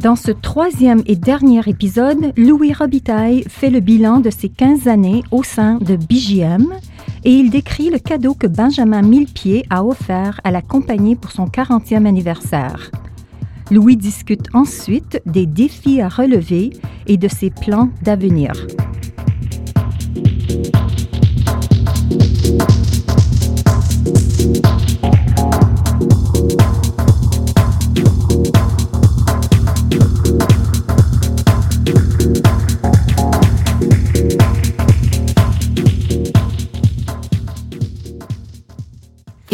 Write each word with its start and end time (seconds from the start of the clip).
Dans 0.00 0.14
ce 0.14 0.30
troisième 0.30 1.02
et 1.06 1.16
dernier 1.16 1.60
épisode, 1.66 2.32
Louis 2.36 2.72
Robitaille 2.72 3.42
fait 3.48 3.68
le 3.68 3.80
bilan 3.80 4.20
de 4.20 4.30
ses 4.30 4.48
15 4.48 4.86
années 4.86 5.24
au 5.32 5.42
sein 5.42 5.78
de 5.78 5.96
BGM 5.96 6.72
et 7.24 7.32
il 7.32 7.50
décrit 7.50 7.90
le 7.90 7.98
cadeau 7.98 8.34
que 8.34 8.46
Benjamin 8.46 9.02
Millepied 9.02 9.64
a 9.70 9.84
offert 9.84 10.40
à 10.44 10.52
la 10.52 10.62
compagnie 10.62 11.16
pour 11.16 11.32
son 11.32 11.46
40e 11.46 12.06
anniversaire. 12.06 12.92
Louis 13.72 13.96
discute 13.96 14.46
ensuite 14.54 15.20
des 15.26 15.46
défis 15.46 16.00
à 16.00 16.08
relever 16.08 16.70
et 17.08 17.16
de 17.16 17.26
ses 17.26 17.50
plans 17.50 17.90
d'avenir. 18.02 18.52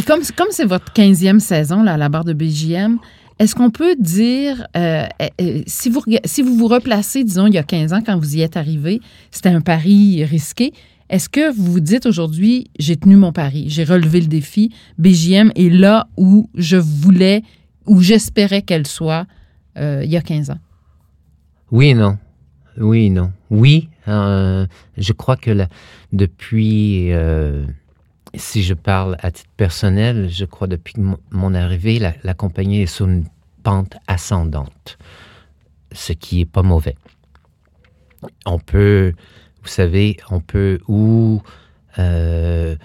Comme 0.07 0.23
comme 0.37 0.49
c'est 0.51 0.65
votre 0.65 0.93
15e 0.93 1.39
saison 1.39 1.83
là, 1.83 1.95
à 1.95 1.97
la 1.97 2.09
barre 2.09 2.25
de 2.25 2.33
BJM, 2.33 2.99
est-ce 3.39 3.57
qu'on 3.57 3.71
peut 3.71 3.97
dire, 3.99 4.67
euh, 4.77 5.07
euh, 5.41 5.63
si, 5.67 5.91
vous, 5.91 6.03
si 6.25 6.43
vous 6.43 6.57
vous 6.57 6.69
replacez, 6.69 7.25
disons, 7.25 7.49
il 7.49 7.55
y 7.55 7.59
a 7.59 7.65
15 7.65 7.93
ans, 7.93 8.01
quand 8.05 8.17
vous 8.17 8.37
y 8.37 8.43
êtes 8.43 8.57
arrivé, 8.57 9.01
c'était 9.33 9.49
un 9.49 9.61
pari 9.61 10.25
risqué. 10.25 10.73
Est-ce 11.11 11.29
que 11.29 11.53
vous 11.53 11.73
vous 11.73 11.81
dites 11.81 12.07
aujourd'hui, 12.07 12.71
j'ai 12.79 12.97
tenu 12.97 13.17
mon 13.17 13.33
pari, 13.33 13.67
j'ai 13.69 13.85
relevé 13.85 14.21
le 14.21 14.29
défi, 14.29 14.73
BJM 14.99 15.51
est 15.57 15.69
là 15.69 16.07
où 16.17 16.49
je 16.55 16.77
voulais, 16.77 17.43
où 17.87 18.01
j'espérais 18.01 18.63
qu'elle 18.63 18.87
soit 18.87 19.27
euh, 19.77 20.03
il 20.05 20.11
y 20.11 20.17
a 20.17 20.23
15 20.23 20.51
ans? 20.51 20.59
Oui 21.73 21.89
et 21.89 21.95
non. 21.95 22.19
Oui 22.79 23.07
et 23.07 23.11
non. 23.11 23.33
Oui, 23.51 23.89
je 24.07 25.13
crois 25.13 25.37
que 25.37 25.67
depuis 26.13 27.11
si 28.35 28.63
je 28.63 28.75
parle 28.75 29.17
à 29.21 29.31
titre 29.31 29.51
personnel, 29.57 30.29
je 30.31 30.45
crois 30.45 30.67
depuis 30.67 30.95
mon 31.31 31.55
arrivée, 31.55 31.99
la, 31.99 32.35
compagnie 32.35 32.83
est 32.83 32.87
sur 32.87 33.07
une 33.07 33.25
pente 33.63 33.97
ascendante, 34.07 34.99
ce 35.93 36.13
qui 36.13 36.41
est 36.41 36.47
pas 36.47 36.63
mauvais. 36.63 36.97
On 38.47 38.59
peut, 38.59 39.13
vous 39.63 39.69
savez, 39.69 40.17
on 40.31 40.41
peut 40.41 40.81
ou 40.89 41.43
euh, 41.99 42.77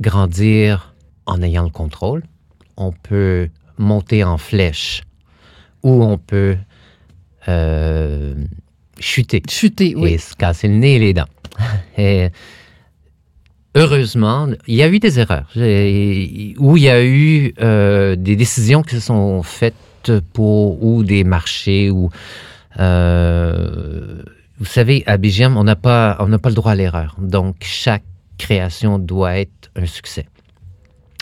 grandir 0.00 0.94
en 1.26 1.42
ayant 1.42 1.64
le 1.64 1.70
contrôle, 1.70 2.22
on 2.76 2.92
peut 2.92 3.48
monter 3.78 4.24
en 4.24 4.38
flèche, 4.38 5.02
ou 5.82 6.02
on 6.02 6.18
peut 6.18 6.56
euh, 7.48 8.34
chuter. 8.98 9.42
Chuter, 9.48 9.94
oui. 9.96 10.14
Et 10.14 10.18
se 10.18 10.34
casser 10.34 10.68
le 10.68 10.74
nez 10.74 10.96
et 10.96 10.98
les 10.98 11.14
dents. 11.14 11.28
et, 11.98 12.30
heureusement, 13.74 14.48
il 14.66 14.74
y 14.74 14.82
a 14.82 14.88
eu 14.88 14.98
des 14.98 15.18
erreurs, 15.18 15.48
où 15.56 16.76
il 16.76 16.82
y 16.82 16.88
a 16.88 17.04
eu 17.04 17.54
euh, 17.60 18.16
des 18.16 18.36
décisions 18.36 18.82
qui 18.82 18.94
se 18.96 19.00
sont 19.00 19.42
faites 19.42 19.74
pour 20.32 20.82
ou 20.82 21.02
des 21.04 21.24
marchés 21.24 21.90
ou 21.90 22.10
euh, 22.78 24.22
vous 24.58 24.64
savez, 24.64 25.04
à 25.06 25.16
BGM, 25.16 25.56
on 25.56 25.64
n'a 25.64 25.76
pas, 25.76 26.16
pas 26.16 26.48
le 26.48 26.54
droit 26.54 26.72
à 26.72 26.74
l'erreur. 26.74 27.16
Donc, 27.18 27.56
chaque 27.60 28.04
création 28.38 28.98
doit 28.98 29.38
être 29.38 29.70
un 29.76 29.86
succès. 29.86 30.26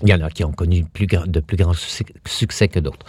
Il 0.03 0.09
y 0.09 0.15
en 0.15 0.21
a 0.21 0.31
qui 0.31 0.45
ont 0.45 0.53
connu 0.53 0.83
de 0.83 1.41
plus 1.41 1.57
grands 1.57 1.75
succès, 1.75 2.69
que 2.69 2.81
d'autres. 2.81 3.07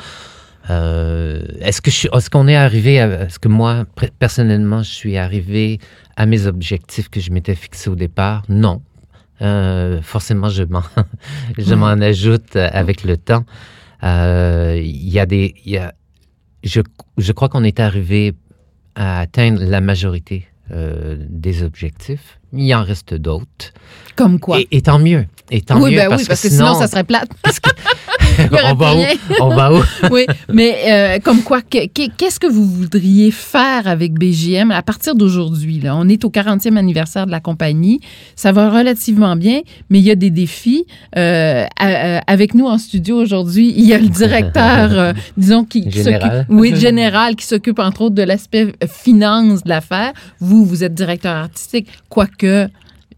Euh, 0.70 1.46
est-ce 1.62 2.30
qu'on 2.30 2.48
est 2.48 2.56
arrivé 2.56 3.00
à, 3.00 3.26
est-ce 3.26 3.40
que 3.40 3.48
moi 3.48 3.86
personnellement 4.20 4.84
je 4.84 4.92
suis 4.92 5.16
arrivé 5.16 5.80
à 6.18 6.26
mes 6.26 6.46
objectifs 6.46 7.08
que 7.08 7.22
je 7.22 7.32
m'étais 7.32 7.56
fixés 7.56 7.90
au 7.90 7.96
départ? 7.96 8.44
Non, 8.50 8.82
euh, 9.42 10.02
forcément, 10.02 10.50
je 10.50 10.64
m'en, 10.64 10.84
je 11.58 11.76
m'en 11.76 11.88
ajoute 11.88 12.56
avec 12.56 13.04
le 13.04 13.18
temps. 13.18 13.46
Euh, 14.04 14.80
il 14.84 15.10
y 15.10 15.20
a 15.20 15.26
des, 15.26 15.56
y 15.66 15.78
a, 15.78 15.94
je, 16.64 16.82
je 17.18 17.32
crois 17.32 17.50
qu'on 17.50 17.64
est 17.64 17.80
arrivé 17.80 18.36
à 18.96 19.20
atteindre 19.20 19.64
la 19.64 19.82
majorité 19.82 20.48
euh, 20.72 21.16
des 21.30 21.64
objectifs. 21.64 22.40
Il 22.52 22.74
en 22.76 22.84
reste 22.84 23.14
d'autres. 23.14 23.74
Comme 24.16 24.40
quoi? 24.40 24.60
Et, 24.72 24.82
tant 24.82 25.00
mieux. 25.00 25.26
Et 25.50 25.62
tant 25.62 25.82
oui, 25.82 25.92
mieux. 25.92 25.98
Ben 25.98 26.10
parce 26.10 26.24
oui, 26.24 26.28
parce 26.28 26.42
que, 26.42 26.50
sinon, 26.50 26.74
ça 26.74 26.88
serait 26.88 27.04
plate. 27.04 27.30
on 28.66 28.76
va 28.76 28.96
où? 28.96 29.04
On 29.42 29.50
va 29.50 29.74
où? 29.74 29.82
oui, 30.12 30.26
mais 30.52 30.76
euh, 30.88 31.20
comme 31.20 31.42
quoi, 31.44 31.62
qu'est-ce 31.62 32.40
que 32.40 32.48
vous 32.48 32.66
voudriez 32.66 33.32
faire 33.32 33.88
avec 33.88 34.14
BGM 34.14 34.72
à 34.72 34.82
partir 34.82 35.16
d'aujourd'hui? 35.16 35.82
On 35.86 36.08
est 36.10 36.24
au 36.26 36.30
40e 36.30 36.78
anniversaire 36.78 37.26
de 37.26 37.32
la 37.32 37.40
compagnie. 37.40 38.00
Ça 38.36 38.52
va 38.52 38.70
relativement 38.70 39.36
bien, 39.36 39.62
mais 39.90 40.00
il 40.00 40.06
y 40.06 40.12
a 40.12 40.16
des 40.16 40.30
défis. 40.30 40.86
Euh, 41.18 41.66
avec 41.80 42.54
nous 42.54 42.66
en 42.66 42.78
studio 42.78 43.18
aujourd'hui, 43.18 43.74
il 43.76 43.86
y 43.86 43.94
a 43.94 43.98
le 43.98 44.10
directeur, 44.10 44.92
euh, 44.92 45.14
disons, 45.38 45.64
qui, 45.64 45.90
général. 45.90 46.46
oui, 46.50 46.76
général, 46.76 47.36
qui 47.36 47.46
s'occupe 47.46 47.80
entre 47.80 48.02
autres 48.02 48.16
de 48.16 48.24
l'aspect 48.24 48.74
finance 48.88 49.64
de 49.64 49.70
l'affaire. 49.70 50.14
Vous, 50.40 50.66
vous 50.66 50.84
êtes 50.84 50.94
directeur 50.94 51.36
artistique, 51.36 51.88
quoique 52.10 52.68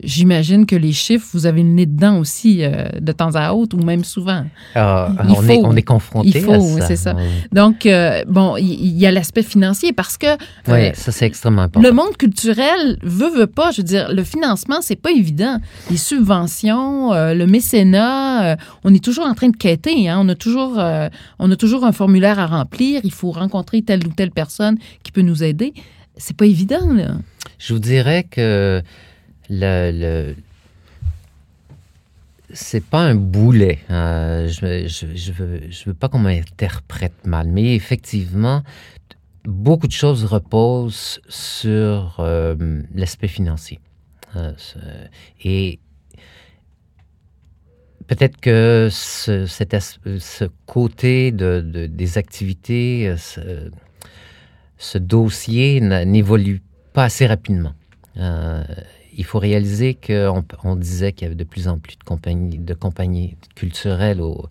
J'imagine 0.04 0.66
que 0.66 0.76
les 0.76 0.94
chiffres, 0.94 1.28
vous 1.34 1.46
avez 1.46 1.62
le 1.62 1.70
nez 1.70 1.86
dedans 1.86 2.20
aussi 2.20 2.64
euh, 2.64 2.88
de 3.02 3.12
temps 3.12 3.36
à 3.36 3.52
autre 3.52 3.78
ou 3.78 3.84
même 3.84 4.06
souvent. 4.06 4.46
Ah, 4.74 5.12
on, 5.28 5.48
est, 5.48 5.58
on 5.58 5.76
est 5.76 5.82
confronté 5.82 6.30
il 6.30 6.42
faut, 6.42 6.80
c'est 6.80 6.96
ça. 6.96 7.16
Donc, 7.52 7.86
euh, 7.86 8.24
bon, 8.26 8.56
il 8.58 8.98
y, 8.98 9.06
a 9.06 9.12
l'aspect 9.12 9.44
financier 9.44 9.92
parce 9.92 10.18
que... 10.18 10.38
oui, 10.68 10.88
euh, 10.88 10.92
ça 10.94 11.12
c'est 11.12 11.26
extrêmement 11.26 11.64
important. 11.64 11.88
Le 11.88 11.94
monde 11.94 12.16
culturel 12.18 12.98
veut, 13.04 13.30
veut 13.30 13.48
pas. 13.48 13.72
Je 13.72 13.78
veux 13.78 13.88
dire, 13.88 14.14
le 14.14 14.24
financement, 14.24 14.78
c'est 14.82 14.96
pas 14.96 15.12
évident. 15.12 15.60
Les 15.92 15.98
subventions, 15.98 17.12
le 17.12 17.46
mécénat, 17.46 18.56
on 18.86 18.94
est 18.94 19.04
toujours 19.04 19.26
en 19.26 19.34
train 19.34 19.50
de 19.50 19.58
quêter. 19.58 20.08
Hein? 20.08 20.20
On, 20.22 20.30
a 20.30 20.36
toujours, 20.36 20.82
on 21.40 21.52
a 21.52 21.56
toujours 21.58 21.84
un 21.84 21.92
formulaire 21.92 22.40
à 22.40 22.48
remplir. 22.48 23.02
Il 23.04 23.12
faut 23.12 23.32
rencontrer 23.32 23.82
telle 23.82 24.08
ou 24.08 24.12
telle 24.12 24.32
personne 24.32 24.78
qui 25.04 25.12
peut 25.12 25.22
nous 25.22 25.44
aider. 25.44 25.74
C'est 26.16 26.36
pas 26.36 26.46
évident, 26.46 26.94
là. 26.94 27.16
Je 27.58 27.74
vous 27.74 27.80
dirais 27.80 28.24
que 28.24 28.82
le, 29.50 29.92
le 29.92 30.36
c'est 32.54 32.84
pas 32.84 33.02
un 33.02 33.16
boulet. 33.16 33.80
Euh, 33.90 34.48
je, 34.48 34.88
je, 34.88 35.32
veux, 35.32 35.62
je 35.70 35.86
veux 35.86 35.94
pas 35.94 36.10
qu'on 36.10 36.20
m'interprète 36.20 37.26
mal, 37.26 37.48
mais 37.48 37.76
effectivement, 37.76 38.64
beaucoup 39.46 39.88
de 39.88 39.92
choses 39.92 40.26
reposent 40.26 41.22
sur 41.30 42.18
euh, 42.20 42.82
l'aspect 42.96 43.28
financier. 43.28 43.80
Euh, 44.36 44.54
et 45.44 45.80
peut-être 48.08 48.40
que 48.40 48.90
ce, 48.92 49.46
ce 49.46 50.46
côté 50.66 51.32
de, 51.32 51.88
des 51.88 52.18
activités, 52.18 53.16
ce, 53.18 53.72
ce 54.78 54.98
dossier 54.98 55.82
n'évolue 55.82 56.62
pas 56.94 57.06
assez 57.06 57.28
rapidement 57.28 57.74
il 59.20 59.26
faut 59.26 59.40
réaliser 59.40 59.96
qu'on 59.96 60.46
on 60.64 60.76
disait 60.78 61.12
qu'il 61.12 61.26
y 61.26 61.28
avait 61.28 61.36
de 61.36 61.44
plus 61.44 61.68
en 61.68 61.78
plus 61.78 61.98
de 61.98 62.04
compagnies, 62.06 62.58
de 62.58 62.74
compagnies 62.74 63.36
culturelles 63.54 64.22
au, 64.22 64.48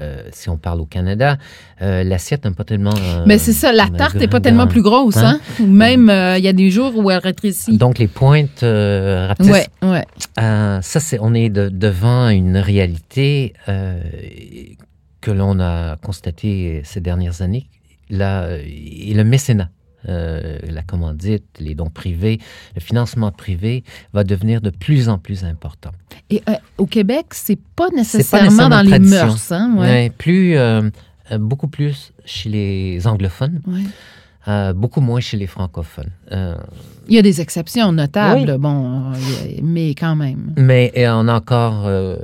euh, 0.00 0.22
si 0.30 0.48
on 0.48 0.56
parle 0.56 0.80
au 0.80 0.86
Canada, 0.86 1.36
euh, 1.82 2.04
l'assiette 2.04 2.44
n'est 2.44 2.52
pas 2.52 2.62
tellement. 2.62 2.94
Euh, 2.96 3.24
Mais 3.26 3.38
c'est 3.38 3.52
ça, 3.52 3.72
la 3.72 3.88
tarte 3.88 4.14
n'est 4.14 4.28
pas 4.28 4.40
tellement 4.40 4.68
plus 4.68 4.82
grosse, 4.82 5.16
hein? 5.16 5.40
hein? 5.60 5.66
Même 5.66 6.12
il 6.38 6.44
y 6.44 6.48
a 6.48 6.52
des 6.52 6.70
jours 6.70 6.96
où 6.96 7.10
elle 7.10 7.18
rétrécit. 7.18 7.76
Donc 7.76 7.98
les 7.98 8.06
pointes 8.06 8.60
rapetissent. 8.62 9.50
Ouais, 9.50 9.66
ouais. 9.82 10.04
ça, 10.36 11.00
c'est, 11.00 11.18
on 11.20 11.34
est 11.34 11.50
devant 11.50 12.28
une 12.28 12.56
réalité 12.56 13.52
que 15.20 15.30
l'on 15.32 15.58
a 15.58 15.96
constatée 15.96 16.82
ces 16.84 17.00
dernières 17.00 17.42
années. 17.42 17.66
Là, 18.10 18.48
et 18.58 19.12
le 19.12 19.24
mécénat 19.24 19.70
euh, 20.08 20.58
la 20.68 20.82
commandite, 20.82 21.44
les 21.58 21.74
dons 21.74 21.90
privés, 21.90 22.40
le 22.74 22.80
financement 22.80 23.30
privé 23.30 23.84
va 24.12 24.24
devenir 24.24 24.60
de 24.60 24.70
plus 24.70 25.08
en 25.08 25.18
plus 25.18 25.44
important. 25.44 25.90
Et 26.30 26.42
euh, 26.48 26.54
au 26.78 26.86
Québec, 26.86 27.26
c'est 27.30 27.58
pas 27.76 27.88
nécessairement, 27.90 28.68
dans 28.68 28.82
les 28.82 28.98
mœurs, 28.98 29.52
hein? 29.52 29.74
Ouais. 29.76 30.10
plus, 30.10 30.56
euh, 30.56 30.82
beaucoup 31.38 31.68
plus 31.68 32.12
chez 32.24 32.48
les 32.48 33.06
anglophones. 33.06 33.60
Beaucoup 34.74 35.00
moins 35.00 35.20
chez 35.20 35.38
les 35.38 35.46
francophones. 35.46 36.10
Euh, 36.32 36.56
il 37.06 37.14
y 37.14 37.18
a 37.18 37.22
des 37.22 37.42
exceptions 37.42 37.92
notables, 37.92 38.56
bon, 38.56 39.12
mais 39.62 39.90
quand 39.90 40.16
même. 40.16 40.54
Mais 40.56 40.90
on 40.96 41.28
a 41.28 41.34
encore, 41.34 41.84
euh, 41.86 42.16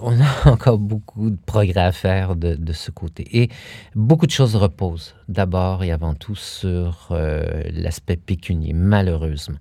on 0.00 0.12
a 0.12 0.26
encore 0.50 0.78
beaucoup 0.78 1.30
de 1.30 1.38
progrès 1.44 1.80
à 1.80 1.92
faire 1.92 2.36
de, 2.36 2.54
de, 2.54 2.72
ce 2.72 2.92
côté. 2.92 3.26
Et 3.32 3.48
beaucoup 3.96 4.26
de 4.26 4.30
choses 4.30 4.54
reposent 4.54 5.14
d'abord 5.28 5.82
et 5.82 5.90
avant 5.90 6.14
tout 6.14 6.36
sur 6.36 7.08
l'aspect 7.10 8.16
pécunier, 8.16 8.72
malheureusement. 8.74 9.58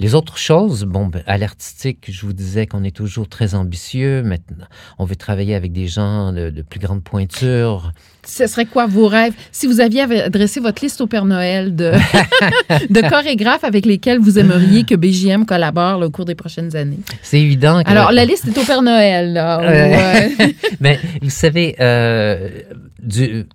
Les 0.00 0.14
autres 0.14 0.38
choses, 0.38 0.84
bon, 0.84 1.06
ben, 1.06 1.22
à 1.26 1.36
l'artistique, 1.36 2.06
je 2.10 2.24
vous 2.24 2.32
disais 2.32 2.66
qu'on 2.66 2.84
est 2.84 2.94
toujours 2.94 3.28
très 3.28 3.54
ambitieux. 3.54 4.22
Maintenant, 4.22 4.66
on 4.98 5.04
veut 5.04 5.16
travailler 5.16 5.54
avec 5.54 5.72
des 5.72 5.88
gens 5.88 6.32
de, 6.32 6.48
de 6.48 6.62
plus 6.62 6.80
grande 6.80 7.02
pointure 7.02 7.92
ce 8.26 8.46
serait 8.46 8.66
quoi 8.66 8.86
vos 8.86 9.08
rêves? 9.08 9.34
Si 9.52 9.66
vous 9.66 9.80
aviez 9.80 10.02
adressé 10.02 10.60
votre 10.60 10.82
liste 10.82 11.00
au 11.00 11.06
Père 11.06 11.24
Noël 11.24 11.74
de, 11.74 11.92
de 12.90 13.00
chorégraphes 13.30 13.64
avec 13.64 13.86
lesquels 13.86 14.18
vous 14.18 14.38
aimeriez 14.38 14.84
que 14.84 14.94
BGM 14.94 15.44
collabore 15.44 16.00
au 16.00 16.10
cours 16.10 16.24
des 16.24 16.34
prochaines 16.34 16.74
années? 16.76 16.98
C'est 17.22 17.40
évident. 17.40 17.82
Que... 17.82 17.90
Alors, 17.90 18.12
la 18.12 18.24
liste 18.24 18.46
est 18.48 18.58
au 18.58 18.64
Père 18.64 18.82
Noël. 18.82 19.34
Là, 19.34 19.60
Mais 20.80 20.98
vous 21.22 21.30
savez, 21.30 21.76
euh, 21.80 22.48
du, 23.02 23.46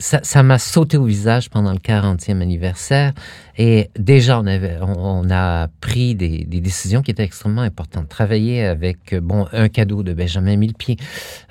ça 0.00 0.42
m'a 0.42 0.58
sauté 0.58 0.96
au 0.96 1.04
visage 1.04 1.48
pendant 1.50 1.72
le 1.72 1.78
40e 1.78 2.40
anniversaire. 2.40 3.12
Et 3.56 3.90
déjà, 3.96 4.40
on, 4.40 4.46
avait, 4.46 4.78
on, 4.82 5.30
a 5.30 5.68
pris 5.80 6.14
des, 6.14 6.44
des, 6.44 6.60
décisions 6.60 7.02
qui 7.02 7.12
étaient 7.12 7.22
extrêmement 7.22 7.62
importantes. 7.62 8.08
Travailler 8.08 8.64
avec, 8.64 9.14
bon, 9.14 9.46
un 9.52 9.68
cadeau 9.68 10.02
de 10.02 10.12
Benjamin 10.12 10.56
Millepied. 10.56 10.96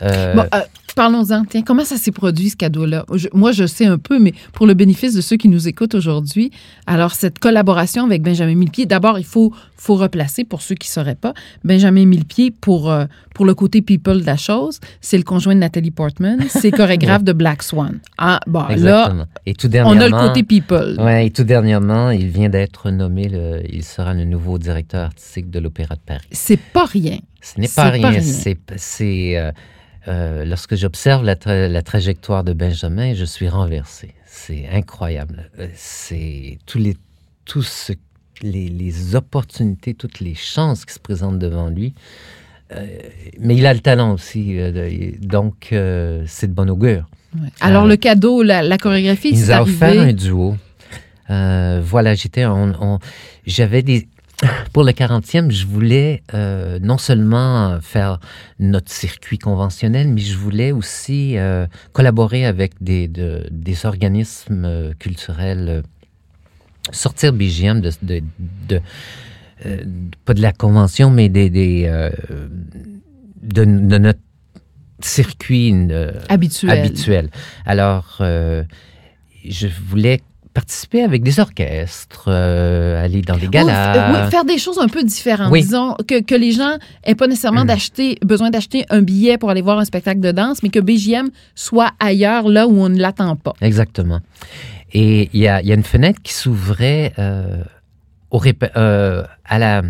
Euh, 0.02 0.34
bon, 0.34 0.46
euh, 0.54 0.60
Parlons-en. 0.96 1.46
Tiens, 1.46 1.62
comment 1.64 1.86
ça 1.86 1.98
s'est 1.98 2.12
produit, 2.12 2.50
ce 2.50 2.56
cadeau-là? 2.56 3.06
moi, 3.34 3.52
je 3.52 3.66
sais 3.66 3.86
un 3.86 3.98
peu, 3.98 4.20
mais 4.20 4.34
pour 4.54 4.68
le 4.68 4.74
bénéfice 4.74 5.14
de 5.14 5.22
ceux 5.22 5.38
qui 5.38 5.48
nous 5.48 5.68
écoutent 5.68 5.96
aujourd'hui, 5.96 6.52
alors, 6.86 7.14
cette 7.14 7.40
collaboration 7.40 8.06
avec 8.06 8.22
Benjamin 8.22 8.56
Millepied, 8.56 8.86
d'abord, 8.86 9.18
il 9.18 9.26
faut, 9.26 9.54
faut 9.78 9.96
replacer, 9.96 10.44
pour 10.44 10.62
ceux 10.62 10.76
qui 10.76 10.88
ne 10.90 10.94
sauraient 10.94 11.16
pas, 11.16 11.34
Benjamin 11.64 12.06
Millepied, 12.06 12.52
pour, 12.52 12.92
euh, 12.92 13.06
pour 13.34 13.46
le 13.46 13.56
côté 13.56 13.82
people 13.82 14.22
de 14.22 14.26
la 14.26 14.38
chose, 14.38 14.80
c'est 15.02 15.18
le 15.18 15.24
conjoint 15.24 15.56
de 15.56 15.60
Nathalie 15.60 15.92
Portman, 15.92 16.40
c'est 16.50 16.72
chorégraphe 16.72 17.24
de 17.24 17.34
Black 17.34 17.64
Swan. 17.64 18.00
Ah, 18.18 18.40
bon, 18.48 18.66
là, 18.78 19.28
et 19.46 19.54
tout 19.54 19.70
on 19.74 20.00
a 20.00 20.08
le 20.08 20.28
côté 20.28 20.44
people. 20.44 20.98
Oui, 21.00 21.26
et 21.26 21.32
tout 21.32 21.44
dernièrement, 21.44 22.12
il 22.12 22.28
vient 22.28 22.50
d'être 22.50 22.92
nommé, 22.92 23.30
le, 23.30 23.62
il 23.72 23.84
sera 23.84 24.14
le 24.14 24.26
nouveau 24.26 24.58
directeur 24.58 25.06
artistique 25.06 25.50
de 25.50 25.60
l'Opéra 25.60 25.96
de 25.96 26.02
Paris. 26.06 26.28
C'est 26.32 26.60
pas 26.60 26.86
rien. 26.86 27.18
Ce 27.42 27.60
n'est 27.60 27.68
pas, 27.68 27.90
rien. 27.90 28.22
C'est... 28.78 29.54
Euh, 30.08 30.44
lorsque 30.44 30.76
j'observe 30.76 31.24
la, 31.24 31.36
la, 31.68 31.82
trajectoire 31.82 32.44
de 32.44 32.52
Benjamin, 32.54 33.14
je 33.14 33.24
suis 33.24 33.48
renversé. 33.48 34.14
C'est 34.26 34.68
incroyable. 34.70 35.50
Euh, 35.60 35.68
c'est 35.76 36.58
tous 36.66 36.78
les, 36.78 36.98
tous 37.46 37.92
les, 38.42 38.68
les, 38.68 39.16
opportunités, 39.16 39.94
toutes 39.94 40.20
les 40.20 40.36
chances 40.36 40.84
qui 40.84 40.94
se 40.94 41.00
présentent 41.00 41.40
devant 41.40 41.70
lui. 41.70 41.94
Euh, 42.74 42.86
mais 43.40 43.56
il 43.56 43.66
a 43.66 43.74
le 43.74 43.80
talent 43.80 44.14
aussi, 44.14 44.58
donc 45.22 45.68
c'est 45.70 46.48
de 46.48 46.54
bon 46.54 46.70
augure. 46.70 47.08
Alors 47.62 47.86
le 47.86 47.96
cadeau, 47.96 48.44
la, 48.44 48.62
la 48.62 48.78
chorégraphie, 48.78 49.30
il 49.30 49.40
nous 49.40 49.52
a 49.52 49.62
offert 49.62 50.02
un 50.02 50.12
duo. 50.12 50.58
voilà, 51.30 52.14
j'étais, 52.16 52.46
j'avais 53.46 53.84
des, 53.84 54.08
pour 54.74 54.84
le 54.84 54.92
40e, 54.92 55.52
je 55.52 55.66
voulais 55.66 56.24
euh, 56.34 56.80
non 56.82 56.98
seulement 56.98 57.80
faire 57.82 58.20
notre 58.60 58.92
circuit 58.92 59.38
conventionnel, 59.38 60.08
mais 60.08 60.22
je 60.22 60.38
voulais 60.38 60.72
aussi 60.72 61.38
euh, 61.38 61.68
collaborer 61.92 62.46
avec 62.46 62.74
des, 62.82 63.08
des 63.08 63.86
organismes 63.86 64.66
euh, 64.66 64.94
culturels, 65.00 65.84
sortir 66.92 67.34
BGM 67.34 67.82
de, 67.82 67.92
de, 68.68 68.82
pas 70.26 70.34
de 70.34 70.42
la 70.42 70.52
convention, 70.52 71.10
mais 71.10 71.30
des, 71.30 71.50
des 71.50 72.10
de, 73.42 73.66
notre 73.66 74.20
circuit 75.00 75.74
habituel. 76.30 76.72
habituel. 76.72 77.30
Alors, 77.66 78.18
je 78.20 79.68
voulais 79.88 80.22
participer 80.54 81.02
avec 81.02 81.24
des 81.24 81.40
orchestres, 81.40 82.26
euh, 82.28 83.04
aller 83.04 83.22
dans 83.22 83.38
des 83.38 83.48
galas. 83.48 84.12
Oui, 84.12 84.30
faire 84.30 84.46
des 84.46 84.58
choses 84.60 84.78
un 84.80 84.88
peu 84.88 85.04
différentes. 85.04 85.52
Disons 85.52 85.96
que, 86.08 86.22
que 86.22 86.36
les 86.36 86.52
gens 86.52 86.78
n'aient 87.06 87.16
pas 87.16 87.28
nécessairement 87.28 87.64
mm. 87.64 87.68
d'acheter, 87.68 88.18
besoin 88.24 88.52
d'acheter 88.52 88.86
un 88.90 89.02
billet 89.02 89.38
pour 89.38 89.50
aller 89.50 89.62
voir 89.62 89.80
un 89.80 89.86
spectacle 89.86 90.20
de 90.20 90.32
danse, 90.32 90.62
mais 90.62 90.70
que 90.70 90.80
BGM 90.80 91.30
soit 91.56 91.92
ailleurs, 92.00 92.48
là 92.48 92.68
où 92.68 92.80
on 92.80 92.90
ne 92.90 93.00
l'attend 93.00 93.36
pas. 93.36 93.54
Exactement. 93.62 94.22
Et 94.94 95.30
il 95.34 95.40
y 95.40 95.48
a, 95.48 95.62
y 95.64 95.72
a, 95.72 95.76
une 95.76 95.84
fenêtre 95.84 96.22
qui 96.22 96.34
s'ouvrait 96.34 97.14
euh, 97.18 97.64
au, 98.30 98.40
euh, 98.76 99.24
à 99.46 99.60
la 99.60 99.82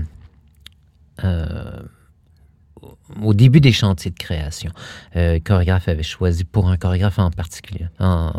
au 3.22 3.34
début 3.34 3.62
des 3.62 3.72
chantiers 3.72 4.12
de 4.12 4.18
création. 4.18 4.72
le 5.16 5.40
chorégraphe 5.40 5.88
avait 5.88 6.04
choisi 6.04 6.44
pour 6.44 6.68
un 6.68 6.76
chorégraphe 6.76 7.20
en 7.20 7.32
particulier, 7.32 7.86
en, 8.00 8.32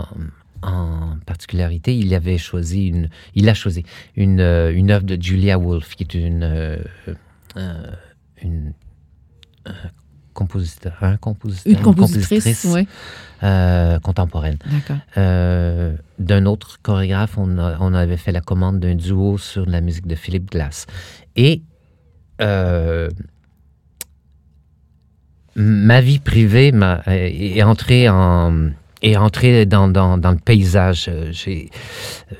en 0.65 1.19
particularité, 1.27 1.97
il 1.97 2.15
avait 2.15 2.39
choisi 2.39 2.89
une, 2.89 3.11
il 3.35 3.49
a 3.49 3.55
choisi 3.55 3.85
une, 4.17 4.41
euh, 4.41 4.73
une 4.75 4.91
œuvre 4.91 5.05
de 5.05 5.21
Julia 5.21 5.59
Wolf, 5.59 5.95
qui 5.95 6.05
est 6.05 6.15
une, 6.15 6.43
euh, 6.43 6.79
euh, 7.57 7.93
une 8.43 8.73
compositeur, 10.33 10.97
un 11.01 11.17
compositeur, 11.17 11.73
une 11.73 11.81
compositrice, 11.83 12.67
contemporaine. 14.03 14.59
d'un 15.17 16.47
autre 16.47 16.79
chorégraphe, 16.83 17.39
on, 17.39 17.59
on, 17.59 17.95
avait 17.95 18.17
fait 18.17 18.33
la 18.33 18.41
commande 18.41 18.81
d'un 18.81 18.95
duo 18.95 19.39
sur 19.39 19.67
la 19.67 19.81
musique 19.81 20.07
de 20.07 20.15
Philippe 20.15 20.51
Glass. 20.51 20.87
Et 21.37 21.63
ma 25.57 26.01
vie 26.01 26.19
privée 26.19 26.73
est 27.07 27.63
entrée 27.63 28.09
en 28.09 28.71
et 29.05 29.17
entrer 29.19 29.67
dans, 29.67 29.87
dans, 29.87 30.19
dans 30.19 30.33
le 30.33 30.39
paysage. 30.39 31.07
Euh, 31.09 31.29
j'ai 31.31 31.71
euh, 32.33 32.37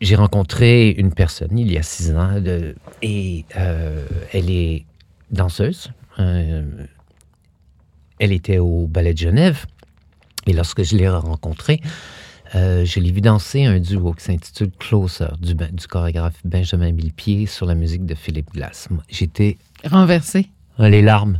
j'ai 0.00 0.14
rencontré 0.14 0.90
une 0.90 1.12
personne 1.12 1.58
il 1.58 1.72
y 1.72 1.76
a 1.76 1.82
six 1.82 2.12
ans 2.12 2.40
de, 2.40 2.76
et 3.02 3.44
euh, 3.56 4.06
elle 4.32 4.48
est 4.48 4.84
danseuse. 5.32 5.90
elle 6.18 6.88
était 8.20 8.58
au 8.58 8.86
Ballet 8.86 9.12
de 9.12 9.18
Genève. 9.18 9.66
Et 10.46 10.52
lorsque 10.52 10.84
je 10.84 10.96
l'ai 10.96 11.08
rencontrée, 11.08 11.80
je 12.54 13.00
l'ai 13.00 13.10
vu 13.10 13.20
danser 13.20 13.64
un 13.64 13.80
duo 13.80 14.12
qui 14.12 14.24
s'intitule 14.24 14.70
Closer 14.78 15.30
du, 15.40 15.54
du 15.54 15.86
chorégraphe 15.88 16.40
Benjamin 16.44 16.92
Millepied 16.92 17.46
sur 17.46 17.66
la 17.66 17.74
musique 17.74 18.06
de 18.06 18.14
Philippe 18.14 18.52
Glass. 18.52 18.88
J'étais. 19.10 19.58
Renversé. 19.84 20.48
Les 20.78 21.02
larmes 21.02 21.38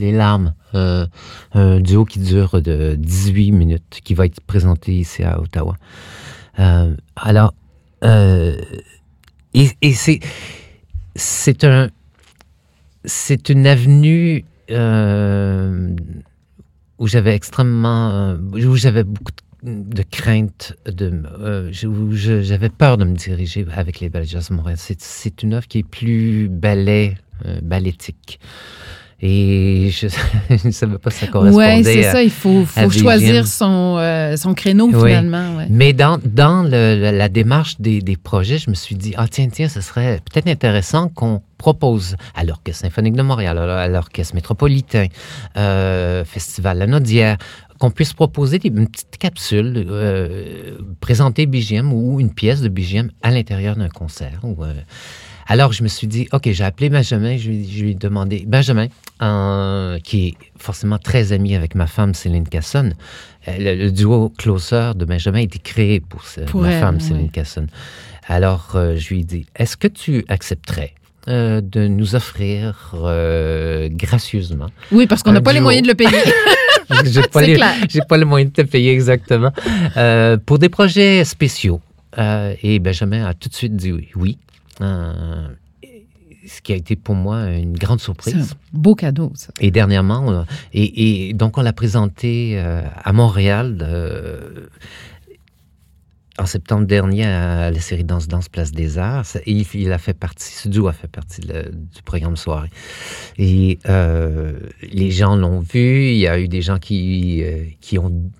les 0.00 0.12
larmes, 0.12 0.54
euh, 0.74 1.06
un 1.52 1.78
duo 1.78 2.04
qui 2.04 2.18
dure 2.18 2.60
de 2.60 2.96
18 2.98 3.52
minutes, 3.52 4.00
qui 4.02 4.14
va 4.14 4.26
être 4.26 4.40
présenté 4.40 4.92
ici 4.92 5.22
à 5.22 5.40
Ottawa. 5.40 5.76
Euh, 6.58 6.94
alors, 7.16 7.54
euh, 8.02 8.56
et, 9.54 9.92
c'est, 9.92 10.20
c'est 11.14 11.64
un, 11.64 11.90
c'est 13.04 13.48
une 13.50 13.66
avenue 13.66 14.44
où 16.98 17.06
j'avais 17.06 17.34
extrêmement, 17.34 18.36
où 18.52 18.76
j'avais 18.76 19.04
beaucoup 19.04 19.32
de 19.62 20.02
crainte, 20.02 20.74
de, 20.86 21.22
où 21.86 22.12
j'avais 22.14 22.68
peur 22.68 22.96
de 22.96 23.04
me 23.04 23.16
diriger 23.16 23.66
avec 23.72 24.00
les 24.00 24.10
Jazz 24.24 24.50
Montréal. 24.50 24.78
C'est, 24.78 25.42
une 25.42 25.54
œuvre 25.54 25.66
qui 25.66 25.78
est 25.78 25.88
plus 25.88 26.48
ballet. 26.48 27.16
Et 29.22 29.90
je 29.90 30.06
ne 30.64 30.70
savais 30.70 30.98
pas 30.98 31.10
si 31.10 31.18
ça 31.20 31.26
correspondait. 31.26 31.76
Oui, 31.76 31.84
c'est 31.84 32.02
ça. 32.04 32.22
Il 32.22 32.30
faut, 32.30 32.64
faut 32.64 32.90
choisir 32.90 33.46
son, 33.46 33.96
euh, 33.98 34.36
son 34.36 34.54
créneau 34.54 34.88
finalement. 34.88 35.58
Mais 35.68 35.92
dans, 35.92 36.18
dans 36.24 36.62
le, 36.62 37.10
la 37.10 37.28
démarche 37.28 37.80
des, 37.80 38.00
des, 38.00 38.16
projets, 38.16 38.58
je 38.58 38.70
me 38.70 38.74
suis 38.74 38.96
dit, 38.96 39.12
ah 39.16 39.26
tiens, 39.28 39.48
tiens, 39.48 39.68
ce 39.68 39.82
serait 39.82 40.20
peut-être 40.30 40.48
intéressant 40.48 41.08
qu'on 41.08 41.42
propose 41.58 42.16
à 42.34 42.44
l'Orchestre 42.44 42.86
symphonique 42.86 43.14
de 43.14 43.22
Montréal, 43.22 43.58
à 43.58 43.88
l'Orchestre 43.88 44.34
métropolitain, 44.34 45.06
euh, 45.58 46.24
Festival 46.24 46.78
La 46.78 46.86
Naudière, 46.86 47.36
qu'on 47.78 47.90
puisse 47.90 48.14
proposer 48.14 48.58
des, 48.58 48.68
une 48.68 48.88
petite 48.88 49.18
capsule, 49.18 49.86
euh, 49.90 50.78
présenter 51.00 51.44
BGM 51.44 51.92
ou 51.92 52.20
une 52.20 52.32
pièce 52.32 52.62
de 52.62 52.68
BGM 52.68 53.10
à 53.22 53.30
l'intérieur 53.30 53.76
d'un 53.76 53.90
concert. 53.90 54.40
Ou, 54.44 54.64
Alors, 55.46 55.72
je 55.72 55.82
me 55.82 55.88
suis 55.88 56.06
dit, 56.06 56.28
OK, 56.32 56.48
j'ai 56.50 56.64
appelé 56.64 56.88
Benjamin, 56.90 57.36
je 57.36 57.48
lui, 57.48 57.68
je 57.70 57.82
lui 57.84 57.90
ai 57.90 57.94
demandé, 57.94 58.44
Benjamin, 58.46 58.86
euh, 59.22 59.98
qui 59.98 60.28
est 60.28 60.34
forcément 60.58 60.98
très 60.98 61.32
ami 61.32 61.54
avec 61.56 61.74
ma 61.74 61.86
femme 61.86 62.14
Céline 62.14 62.48
Casson, 62.48 62.90
euh, 63.48 63.52
le, 63.58 63.84
le 63.84 63.90
duo 63.90 64.32
Closer 64.38 64.92
de 64.94 65.04
Benjamin 65.04 65.38
a 65.38 65.42
été 65.42 65.58
créé 65.58 65.98
pour, 66.00 66.24
ce- 66.24 66.42
Pour 66.42 66.62
ma 66.62 66.70
elle, 66.72 66.80
femme. 66.80 67.00
Céline 67.00 67.30
Casson. 67.30 67.66
Alors, 68.28 68.72
euh, 68.76 68.96
je 68.96 69.08
lui 69.14 69.20
ai 69.20 69.24
dit, 69.24 69.46
est-ce 69.56 69.76
que 69.76 69.88
tu 69.88 70.24
accepterais 70.28 70.92
euh, 71.28 71.60
de 71.60 71.88
nous 71.88 72.14
offrir 72.14 72.94
gracieusement 73.90 74.68
Oui, 74.92 75.06
parce 75.06 75.22
qu'on 75.22 75.32
n'a 75.32 75.40
pas 75.40 75.52
les 75.52 75.60
moyens 75.60 75.82
de 75.86 75.88
le 75.92 75.94
payer. 75.96 76.10
j'ai 77.12 77.22
pas, 77.22 77.42
les- 77.42 77.58
pas 78.08 78.16
le 78.16 78.24
moyen 78.24 78.46
de 78.46 78.50
te 78.52 78.62
payer 78.62 78.92
exactement. 78.92 79.52
Pour 80.46 80.58
des 80.58 80.68
projets 80.68 81.24
spéciaux. 81.24 81.80
Euh, 82.18 82.54
et 82.64 82.80
Benjamin 82.80 83.24
a 83.26 83.34
tout 83.34 83.48
de 83.48 83.54
suite 83.54 83.76
dit 83.76 83.92
oui. 83.92 84.08
oui. 84.16 84.38
Euh, 84.82 85.48
ce 86.46 86.62
qui 86.62 86.72
a 86.72 86.76
été 86.76 86.96
pour 86.96 87.14
moi 87.14 87.50
une 87.50 87.76
grande 87.76 88.00
surprise. 88.00 88.56
un 88.74 88.78
beau 88.78 88.94
cadeau, 88.94 89.30
ça. 89.34 89.52
Et 89.60 89.70
dernièrement, 89.70 90.22
on 90.26 90.32
a- 90.32 90.46
et, 90.72 91.28
et 91.28 91.32
donc 91.34 91.58
on 91.58 91.62
l'a 91.62 91.72
présenté 91.74 92.58
euh, 92.58 92.82
à 93.04 93.12
Montréal 93.12 93.78
euh, 93.82 94.66
en 96.38 96.46
septembre 96.46 96.86
dernier 96.86 97.26
à 97.26 97.70
la 97.70 97.80
série 97.80 98.04
Danse 98.04 98.26
Danse 98.26 98.48
Place 98.48 98.72
des 98.72 98.96
Arts. 98.96 99.26
Ça- 99.26 99.40
Il, 99.46 99.92
a 99.92 99.98
fait 99.98 100.14
partie, 100.14 100.50
ce 100.54 100.68
duo 100.68 100.88
a 100.88 100.92
fait 100.94 101.08
partie 101.08 101.42
du 101.42 102.02
programme 102.04 102.36
soirée. 102.36 102.70
Et 103.36 103.78
euh, 103.88 104.52
les 104.92 105.10
gens 105.10 105.36
l'ont 105.36 105.60
vu. 105.60 106.06
Il 106.12 106.16
y 106.18 106.26
a 106.26 106.40
eu 106.40 106.48
des 106.48 106.62
gens 106.62 106.78
qui, 106.78 107.42
euh, 107.44 107.64
qui 107.82 107.98
ont 107.98 108.30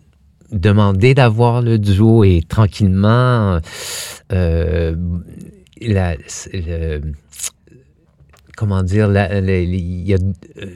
demandé 0.51 1.13
d'avoir 1.15 1.61
le 1.61 1.79
duo 1.79 2.25
et 2.25 2.43
tranquillement, 2.49 3.61
euh, 4.33 4.97
la- 5.81 6.17
le- 6.53 7.01
comment 8.57 8.83
dire, 8.83 9.09
il 9.11 10.07
y 10.07 10.13
a, 10.15 10.19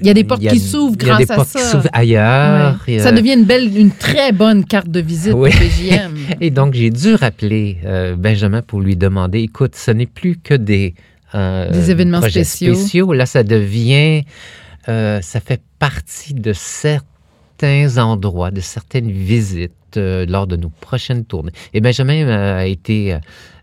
y 0.02 0.08
a 0.11 0.14
des 0.14 0.25
portes 0.25 0.40
qui 0.46 0.58
s'ouvrent 0.58 0.96
il 1.02 1.06
y 1.06 1.11
a 1.11 1.16
des 1.18 1.25
grâce 1.26 1.30
à 1.30 1.34
portes 1.37 1.49
ça. 1.49 1.58
qui 1.61 1.64
s'ouvrent 1.66 1.88
ailleurs. 1.92 2.82
Ça 3.00 3.12
devient 3.12 3.34
une 3.34 3.44
belle, 3.44 3.76
une 3.76 3.90
très 3.90 4.32
bonne 4.32 4.64
carte 4.64 4.88
de 4.88 5.00
visite 5.00 5.34
Oui. 5.34 5.50
BJM. 5.50 6.16
Et 6.40 6.50
donc, 6.50 6.73
j'ai 6.75 6.88
dû 6.90 7.14
rappeler 7.14 7.78
euh, 7.84 8.16
Benjamin 8.16 8.62
pour 8.62 8.80
lui 8.80 8.96
demander, 8.96 9.40
écoute, 9.40 9.75
ce 9.76 9.90
n'est 9.90 10.06
plus 10.06 10.37
que 10.38 10.54
des... 10.54 10.94
euh, 11.34 11.70
Des 11.70 11.90
événements 11.90 12.23
spéciaux. 12.23 13.12
Là, 13.12 13.26
ça 13.26 13.42
devient... 13.42 14.23
euh, 14.88 15.20
ça 15.20 15.40
fait 15.40 15.61
partie 15.78 16.32
de 16.32 16.52
certains 16.54 17.04
endroits, 17.99 18.50
de 18.50 18.61
certaines 18.61 19.11
visites 19.11 19.73
euh, 19.96 20.26
lors 20.26 20.46
de 20.46 20.56
nos 20.56 20.70
prochaines 20.70 21.25
tournées. 21.25 21.52
Et 21.73 21.80
Benjamin 21.80 22.26
euh, 22.26 22.58
a 22.58 22.66
été 22.66 23.14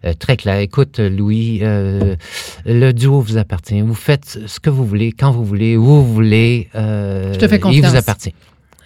euh, 0.05 0.13
très 0.17 0.37
clair. 0.37 0.57
Écoute, 0.59 0.99
Louis, 0.99 1.59
le 1.61 2.91
duo 2.91 3.21
vous 3.21 3.37
appartient. 3.37 3.81
Vous 3.81 3.93
faites 3.93 4.39
ce 4.45 4.59
que 4.59 4.69
vous 4.69 4.85
voulez, 4.85 5.11
quand 5.11 5.31
vous 5.31 5.45
voulez, 5.45 5.77
où 5.77 5.83
vous 5.83 6.13
voulez. 6.13 6.69
Je 6.73 7.37
te 7.37 7.47
fais 7.47 7.57
Il 7.57 7.61
confiance. 7.61 7.91
vous 7.91 7.97
appartient. 7.97 8.33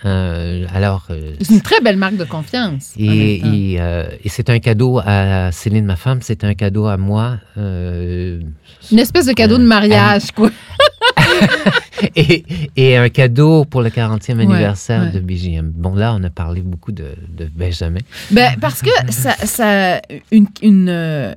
Euh, 0.04 0.66
alors, 0.74 1.06
euh, 1.10 1.34
C'est 1.42 1.54
une 1.54 1.62
très 1.62 1.82
belle 1.82 1.98
marque 1.98 2.18
de 2.18 2.26
confiance. 2.26 2.94
et, 2.98 3.36
et, 3.74 3.82
euh, 3.82 4.06
et 4.24 4.30
c'est 4.30 4.50
un 4.50 4.60
cadeau 4.60 5.00
à 5.04 5.52
Céline, 5.52 5.86
ma 5.86 5.96
femme, 5.96 6.20
c'est 6.22 6.44
un 6.44 6.54
cadeau 6.54 6.88
à 6.88 6.98
moi. 6.98 7.38
Une 7.56 8.54
espèce 8.92 9.26
de 9.26 9.34
cadeau 9.34 9.58
de 9.58 9.64
mariage, 9.64 10.32
quoi. 10.32 10.52
et, 12.16 12.44
et 12.76 12.98
un 12.98 13.10
cadeau 13.10 13.66
pour 13.66 13.82
le 13.82 13.90
40e 13.90 14.40
anniversaire 14.40 15.04
ouais. 15.04 15.12
de 15.12 15.20
BGM. 15.20 15.72
Bon, 15.74 15.96
là, 15.96 16.16
on 16.20 16.24
a 16.24 16.30
parlé 16.30 16.62
beaucoup 16.62 16.92
de, 16.92 17.16
de 17.36 17.50
Benjamin. 17.54 18.00
Ben, 18.32 18.56
parce 18.60 18.82
que 18.82 18.90
ça, 19.10 19.34
ça, 19.34 20.02
une, 20.32 20.48
une, 20.62 20.90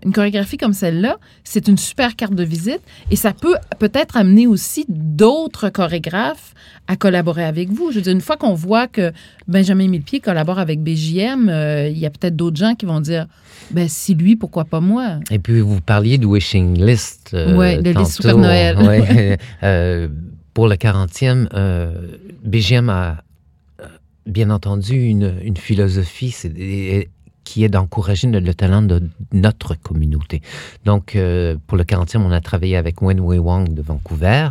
une 0.05 0.13
chorégraphie 0.13 0.57
comme 0.57 0.73
celle-là, 0.73 1.17
c'est 1.45 1.69
une 1.69 1.79
super 1.79 2.17
carte 2.17 2.35
de 2.35 2.45
visite 2.45 2.81
et 3.11 3.17
ça 3.17 3.33
peut 3.33 3.57
peut-être 3.79 4.17
amener 4.17 4.47
aussi 4.47 4.85
d'autres 4.89 5.69
chorégraphes 5.69 6.55
à 6.89 6.97
collaborer 6.97 7.45
avec 7.45 7.69
vous. 7.69 7.91
Je 7.93 7.97
veux 7.97 8.03
dire, 8.03 8.13
une 8.15 8.23
fois 8.23 8.37
qu'on 8.39 8.55
voit 8.55 8.89
que 8.89 9.13
Benjamin 9.47 9.89
Millepied 9.89 10.21
collabore 10.21 10.59
avec 10.59 10.81
BJM, 10.83 11.49
euh, 11.51 11.89
il 11.89 11.99
y 11.99 12.07
a 12.07 12.11
peut-être 12.11 12.35
d'autres 12.35 12.57
gens 12.57 12.75
qui 12.75 12.87
vont 12.87 13.01
dire 13.01 13.27
ben, 13.71 13.87
si 13.89 14.15
lui, 14.15 14.37
pourquoi 14.37 14.65
pas 14.65 14.81
moi? 14.81 15.21
Et 15.31 15.39
puis, 15.39 15.61
vous 15.61 15.81
parliez 15.83 16.17
de 16.17 16.25
Wishing 16.25 16.83
List. 16.83 17.33
euh, 17.35 17.55
Ouais, 17.55 17.83
de 17.83 17.91
liste. 17.91 18.13
Super 18.23 18.39
Noël. 18.39 18.79
Ouais, 18.79 19.37
euh, 19.63 20.09
pour 20.55 20.67
le 20.67 20.77
40e, 20.77 21.49
euh, 21.53 21.93
BGM 22.45 22.89
a 22.89 23.23
bien 24.25 24.49
entendu 24.51 24.95
une, 24.95 25.35
une 25.43 25.57
philosophie 25.59 26.35
qui 27.45 27.65
est 27.65 27.69
d'encourager 27.69 28.29
le, 28.29 28.41
le 28.41 28.55
talent 28.55 28.83
de 28.83 29.03
notre 29.33 29.75
communauté. 29.75 30.41
Donc, 30.87 31.17
pour 31.67 31.77
le 31.79 31.85
40e, 31.85 32.19
on 32.19 32.31
a 32.31 32.41
travaillé 32.41 32.77
avec 32.77 33.01
Wen 33.03 33.21
Wei 33.21 33.39
Wang 33.39 33.73
de 33.75 33.83
Vancouver. 33.83 34.49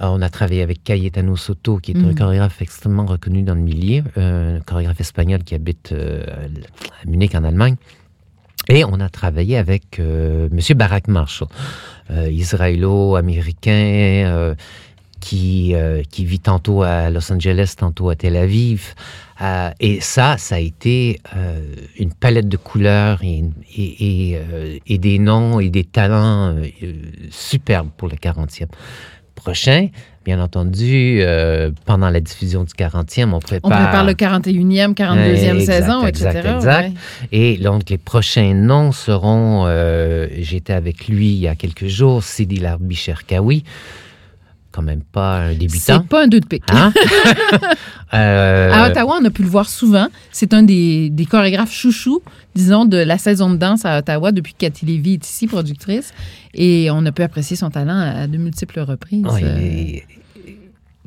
Euh, 0.00 0.06
On 0.10 0.20
a 0.22 0.28
travaillé 0.28 0.62
avec 0.62 0.82
Cayetano 0.84 1.36
Soto, 1.36 1.78
qui 1.78 1.92
est 1.92 1.96
un 1.98 2.08
Mhm. 2.08 2.14
chorégraphe 2.14 2.62
extrêmement 2.62 3.06
reconnu 3.06 3.42
dans 3.42 3.54
le 3.54 3.60
milieu, 3.60 4.02
euh, 4.16 4.58
un 4.58 4.60
chorégraphe 4.60 5.00
espagnol 5.00 5.42
qui 5.44 5.54
habite 5.54 5.92
euh, 5.92 6.24
à 7.02 7.06
Munich, 7.08 7.34
en 7.34 7.44
Allemagne. 7.44 7.76
Et 8.68 8.84
on 8.84 9.00
a 9.00 9.08
travaillé 9.08 9.56
avec 9.56 9.98
M. 9.98 10.50
Barack 10.76 11.08
Marshall, 11.08 11.48
israélo-américain, 12.30 14.54
qui, 15.20 15.74
euh, 15.74 16.02
qui 16.08 16.24
vit 16.24 16.38
tantôt 16.38 16.82
à 16.82 17.10
Los 17.10 17.32
Angeles, 17.32 17.74
tantôt 17.76 18.08
à 18.10 18.14
Tel 18.14 18.36
Aviv. 18.36 18.94
Euh, 19.40 19.70
et 19.80 20.00
ça, 20.00 20.36
ça 20.38 20.56
a 20.56 20.58
été 20.58 21.20
euh, 21.34 21.60
une 21.98 22.12
palette 22.12 22.48
de 22.48 22.56
couleurs 22.56 23.22
et, 23.24 23.42
et, 23.76 24.32
et, 24.34 24.80
et 24.86 24.98
des 24.98 25.18
noms 25.18 25.60
et 25.60 25.70
des 25.70 25.84
talents 25.84 26.54
superbes 27.30 27.90
pour 27.96 28.08
le 28.08 28.16
40e. 28.16 28.66
Prochain, 29.42 29.88
bien 30.24 30.40
entendu, 30.40 31.20
euh, 31.20 31.70
pendant 31.86 32.10
la 32.10 32.20
diffusion 32.20 32.64
du 32.64 32.72
40e, 32.72 33.32
on 33.32 33.40
prépare... 33.40 33.70
On 33.70 33.74
prépare 33.74 34.04
le 34.04 34.12
41e, 34.12 34.94
42e 34.94 35.56
Exact, 35.56 35.60
saison, 35.60 36.06
etc. 36.06 36.26
exact, 36.26 36.56
exact. 36.56 36.88
ouais. 36.88 36.92
Et 37.32 37.56
donc, 37.56 37.88
les 37.88 37.98
prochains 37.98 38.52
noms 38.54 38.92
seront, 38.92 39.64
euh, 39.66 40.26
j'étais 40.38 40.72
avec 40.72 41.08
lui 41.08 41.28
il 41.28 41.38
y 41.38 41.48
a 41.48 41.54
quelques 41.54 41.86
jours, 41.86 42.22
Sidi 42.22 42.56
Larbi 42.56 42.94
Cherkaoui, 42.94 43.64
quand 44.72 44.82
même 44.82 45.02
pas 45.02 45.38
un 45.38 45.52
débutant. 45.54 46.00
C'est 46.02 46.06
pas 46.08 46.24
un 46.24 46.28
2 46.28 46.40
de 46.40 46.46
pique. 46.46 46.62
Hein? 46.70 46.92
Euh, 48.14 48.70
À 48.72 48.88
Ottawa, 48.88 49.18
on 49.20 49.24
a 49.26 49.30
pu 49.30 49.42
le 49.42 49.48
voir 49.48 49.68
souvent. 49.68 50.06
C'est 50.32 50.54
un 50.54 50.62
des, 50.62 51.10
des 51.10 51.26
chorégraphes 51.26 51.72
chouchous, 51.74 52.22
disons, 52.54 52.86
de 52.86 52.96
la 52.96 53.18
saison 53.18 53.50
de 53.50 53.56
danse 53.56 53.84
à 53.84 53.98
Ottawa 53.98 54.32
depuis 54.32 54.54
que 54.54 54.58
Cathy 54.60 54.86
Lévy 54.86 55.14
est 55.14 55.26
ici, 55.28 55.46
productrice. 55.46 56.14
Et 56.54 56.88
on 56.90 57.04
a 57.04 57.12
pu 57.12 57.20
apprécier 57.22 57.54
son 57.56 57.68
talent 57.68 57.98
à 57.98 58.26
de 58.26 58.38
multiples 58.38 58.80
reprises. 58.80 59.26
Euh, 59.42 59.58
et- 59.58 60.04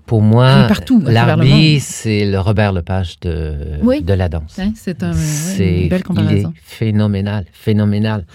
pour 0.06 0.22
moi, 0.22 0.68
monde. 1.74 1.80
c'est 1.80 2.26
le 2.30 2.40
Robert 2.40 2.74
Lepage 2.74 3.20
de, 3.22 3.80
Oui. 3.82 4.02
de 4.04 4.14
la 4.14 4.30
danse. 4.30 4.60
hein, 4.60 4.72
c'est 4.76 5.02
un, 5.04 5.14
une 5.14 5.18
belle 5.18 5.86
il 5.90 5.94
est 5.94 6.02
comparaison. 6.04 6.54
phénoménal, 6.64 7.46
phénoménal. 7.54 8.26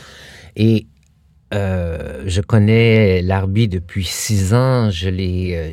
Et 0.56 0.86
euh, 1.54 2.24
je 2.26 2.40
connais 2.40 3.22
Larbi 3.22 3.68
depuis 3.68 4.04
six 4.04 4.54
ans. 4.54 4.90
Je 4.90 5.08
l'ai, 5.08 5.56
euh, 5.56 5.72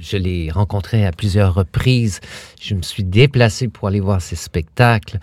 je, 0.00 0.16
l'ai 0.16 0.50
rencontré 0.50 1.04
à 1.04 1.12
plusieurs 1.12 1.54
reprises. 1.54 2.20
Je 2.60 2.74
me 2.74 2.82
suis 2.82 3.04
déplacé 3.04 3.68
pour 3.68 3.88
aller 3.88 4.00
voir 4.00 4.20
ses 4.20 4.36
spectacles. 4.36 5.18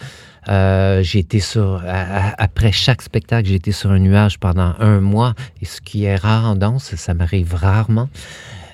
Euh, 0.48 1.04
j'ai 1.04 1.20
été 1.20 1.40
sur, 1.40 1.84
après 1.86 2.72
chaque 2.72 3.02
spectacle, 3.02 3.48
j'ai 3.48 3.56
été 3.56 3.72
sur 3.72 3.92
un 3.92 4.00
nuage 4.00 4.40
pendant 4.40 4.74
un 4.80 5.00
mois. 5.00 5.34
Et 5.62 5.66
ce 5.66 5.82
qui 5.82 6.04
est 6.06 6.16
rare 6.16 6.46
en 6.46 6.56
danse, 6.56 6.96
ça 6.96 7.14
m'arrive 7.14 7.54
rarement. 7.54 8.10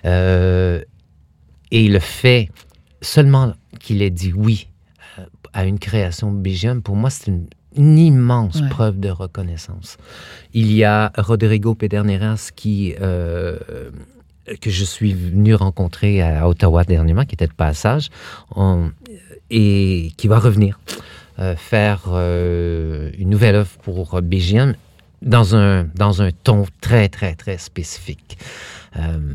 Et 0.04 1.90
le 1.90 2.00
fait 2.00 2.50
seulement 3.02 3.54
qu'il 3.80 4.02
ait 4.02 4.10
dit 4.10 4.34
oui 4.34 4.70
à 5.54 5.66
une 5.66 5.80
création 5.80 6.32
de 6.32 6.38
BGM, 6.38 6.82
pour 6.82 6.96
moi, 6.96 7.10
c'est 7.10 7.28
une, 7.28 7.48
une 7.78 7.98
immense 7.98 8.62
Ouais. 8.62 8.70
preuve 8.70 9.00
de 9.00 9.10
reconnaissance. 9.10 9.98
Il 10.54 10.72
y 10.72 10.84
a 10.84 11.12
Rodrigo 11.18 11.76
Pederneras 11.76 12.52
qui, 12.56 12.94
euh, 13.02 13.58
que 14.62 14.70
je 14.70 14.84
suis 14.86 15.14
venu 15.14 15.56
rencontrer 15.56 16.22
à 16.22 16.48
Ottawa 16.48 16.84
dernièrement, 16.84 17.26
qui 17.26 17.36
était 17.36 17.48
de 17.48 17.54
passage, 17.54 18.10
on- 18.56 18.92
et 19.50 20.12
qui 20.18 20.28
va 20.28 20.40
revenir 20.40 20.80
euh, 21.40 21.56
faire 21.56 22.06
euh, 22.10 23.12
une 23.18 23.30
nouvelle 23.30 23.56
œuvre 23.56 23.70
pour 23.84 24.22
BGM 24.22 24.74
dans 25.22 25.56
un, 25.56 25.84
dans 25.96 26.22
un 26.24 26.32
ton 26.32 26.66
très, 26.82 27.10
très, 27.10 27.36
très 27.36 27.58
spécifique. 27.60 28.38
Euh, 28.98 29.34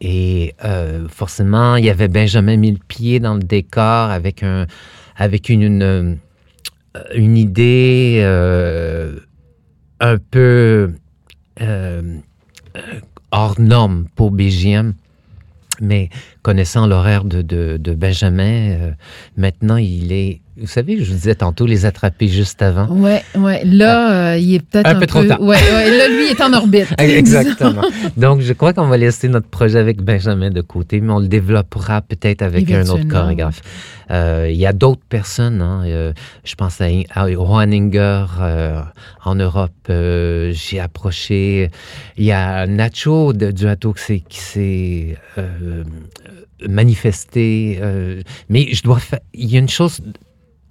et 0.00 0.54
forcément, 1.08 1.76
il 1.76 1.84
y 1.84 1.90
avait 1.90 2.08
Benjamin 2.08 2.56
Millepied 2.56 3.20
dans 3.20 3.34
le 3.34 3.42
décor 3.42 4.10
avec, 4.10 4.42
un, 4.42 4.66
avec 5.16 5.48
une, 5.50 5.62
une, 5.62 6.18
une 7.14 7.36
idée 7.36 8.20
euh, 8.22 9.18
un 10.00 10.18
peu 10.18 10.92
euh, 11.60 12.18
euh, 12.76 13.00
hors 13.30 13.60
norme 13.60 14.06
pour 14.14 14.30
BGM. 14.30 14.94
Mais 15.80 16.10
connaissant 16.42 16.86
l'horaire 16.86 17.24
de, 17.24 17.42
de, 17.42 17.76
de 17.78 17.94
Benjamin, 17.94 18.70
euh, 18.70 18.90
maintenant, 19.36 19.76
il 19.76 20.12
est 20.12 20.40
vous 20.58 20.66
savez, 20.66 20.98
je 21.02 21.04
vous 21.10 21.14
disais 21.14 21.34
tantôt 21.34 21.64
les 21.64 21.86
attraper 21.86 22.28
juste 22.28 22.60
avant. 22.60 22.86
Ouais, 22.88 23.22
ouais. 23.38 23.62
Là, 23.64 24.34
euh, 24.34 24.36
il 24.38 24.54
est 24.54 24.58
peut-être 24.60 24.86
Un 24.86 24.96
un, 24.96 25.00
peu 25.00 25.06
trop 25.06 25.24
tard. 25.24 25.40
Ouais, 25.40 25.56
ouais. 25.56 25.96
Là, 25.96 26.08
lui, 26.08 26.26
il 26.26 26.30
est 26.30 26.42
en 26.42 26.52
orbite. 26.52 26.88
Exactement. 26.98 27.80
Donc, 28.18 28.42
je 28.42 28.52
crois 28.52 28.74
qu'on 28.74 28.86
va 28.86 28.98
laisser 28.98 29.28
notre 29.28 29.48
projet 29.48 29.78
avec 29.78 30.02
Benjamin 30.02 30.50
de 30.50 30.60
côté, 30.60 31.00
mais 31.00 31.10
on 31.14 31.20
le 31.20 31.28
développera 31.28 32.02
peut-être 32.02 32.42
avec 32.42 32.70
un 32.70 32.86
autre 32.88 33.08
chorégraphe. 33.08 33.62
Euh, 34.10 34.48
Il 34.50 34.56
y 34.58 34.66
a 34.66 34.74
d'autres 34.74 35.00
personnes. 35.08 35.62
hein, 35.62 35.84
je 36.44 36.54
pense 36.54 36.82
à, 36.82 36.88
à 37.14 37.26
en 39.24 39.34
Europe. 39.34 39.72
J'ai 39.88 40.80
approché. 40.80 41.70
Il 42.18 42.24
y 42.24 42.32
a 42.32 42.66
Nacho 42.66 43.32
de, 43.32 43.52
du 43.52 43.66
Hato 43.66 43.94
qui 43.94 44.38
s'est- 44.38 45.16
s'est 47.12 47.78
euh, 47.80 48.22
mais 48.48 48.68
je 48.72 48.82
dois 48.82 48.98
faire. 48.98 49.20
Il 49.34 49.50
y 49.50 49.56
a 49.56 49.58
une 49.60 49.68
chose 49.68 50.00